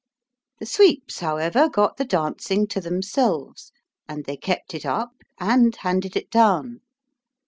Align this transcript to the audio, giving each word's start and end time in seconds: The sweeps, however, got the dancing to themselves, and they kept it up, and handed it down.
The 0.57 0.65
sweeps, 0.65 1.19
however, 1.19 1.69
got 1.69 1.97
the 1.97 2.05
dancing 2.05 2.65
to 2.69 2.81
themselves, 2.81 3.71
and 4.09 4.25
they 4.25 4.35
kept 4.35 4.73
it 4.73 4.83
up, 4.83 5.11
and 5.39 5.75
handed 5.75 6.15
it 6.15 6.31
down. 6.31 6.79